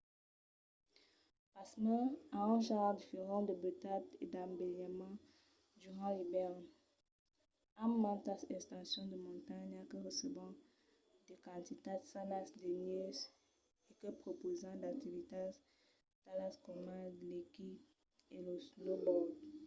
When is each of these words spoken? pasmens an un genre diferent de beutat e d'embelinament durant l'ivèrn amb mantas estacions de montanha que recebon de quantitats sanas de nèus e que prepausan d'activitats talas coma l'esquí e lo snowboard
pasmens 1.53 2.15
an 2.37 2.45
un 2.55 2.61
genre 2.67 2.97
diferent 3.01 3.45
de 3.47 3.55
beutat 3.63 4.03
e 4.21 4.25
d'embelinament 4.31 5.17
durant 5.81 6.11
l'ivèrn 6.17 6.59
amb 7.83 7.93
mantas 8.05 8.41
estacions 8.59 9.11
de 9.11 9.17
montanha 9.27 9.79
que 9.89 9.97
recebon 10.07 10.51
de 11.27 11.35
quantitats 11.45 12.09
sanas 12.13 12.47
de 12.61 12.67
nèus 12.87 13.17
e 13.89 13.91
que 13.99 14.09
prepausan 14.21 14.75
d'activitats 14.81 15.57
talas 16.23 16.55
coma 16.65 16.95
l'esquí 17.29 17.69
e 18.35 18.37
lo 18.45 18.53
snowboard 18.67 19.31